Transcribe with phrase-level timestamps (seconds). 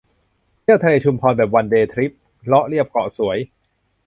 [0.61, 2.11] เที่ยวทะเลชุมพรแบบวันเดย์ทริป
[2.45, 3.37] เลาะเลียบเกาะสวย